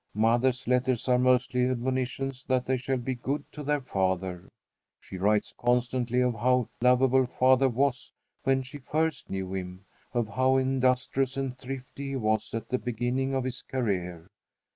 [0.15, 4.49] Mother's letters are mostly admonitions that they shall be good to their father.
[4.99, 8.11] She writes constantly of how lovable father was
[8.41, 13.35] when she first knew him, of how industrious and thrifty he was at the beginning
[13.35, 14.25] of his career.